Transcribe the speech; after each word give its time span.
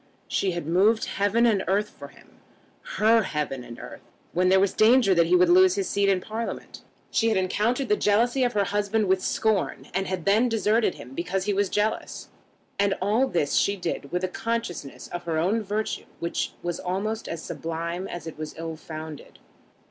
She 0.27 0.53
had 0.53 0.65
moved 0.65 1.05
heaven 1.05 1.45
and 1.45 1.63
earth 1.67 1.91
for 1.91 2.07
him, 2.07 2.39
her 2.97 3.21
heaven 3.21 3.63
and 3.63 3.77
earth, 3.79 4.01
when 4.33 4.49
there 4.49 4.59
was 4.59 4.73
danger 4.73 5.13
that 5.13 5.27
he 5.27 5.35
would 5.35 5.47
lose 5.47 5.75
his 5.75 5.87
seat 5.87 6.09
in 6.09 6.19
Parliament. 6.21 6.81
She 7.11 7.27
had 7.29 7.37
encountered 7.37 7.87
the 7.87 7.95
jealousy 7.95 8.43
of 8.43 8.53
her 8.53 8.63
husband 8.63 9.05
with 9.07 9.21
scorn, 9.21 9.89
and 9.93 10.07
had 10.07 10.25
then 10.25 10.49
deserted 10.49 10.95
him 10.95 11.13
because 11.13 11.43
he 11.43 11.53
was 11.53 11.69
jealous. 11.69 12.29
And 12.79 12.95
all 12.99 13.27
this 13.27 13.53
she 13.57 13.75
did 13.75 14.11
with 14.11 14.23
a 14.23 14.27
consciousness 14.27 15.07
of 15.09 15.25
her 15.25 15.37
own 15.37 15.61
virtue 15.61 16.05
which 16.19 16.53
was 16.63 16.79
almost 16.79 17.27
as 17.27 17.43
sublime 17.43 18.07
as 18.07 18.25
it 18.25 18.39
was 18.39 18.55
ill 18.57 18.77
founded. 18.77 19.37